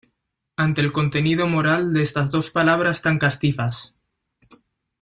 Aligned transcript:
ante 0.55 0.81
el 0.81 0.91
contenido 0.91 1.45
moral 1.47 1.93
de 1.93 2.01
estas 2.01 2.31
dos 2.31 2.49
palabras 2.49 3.03
tan 3.03 3.19
castizas: 3.19 3.93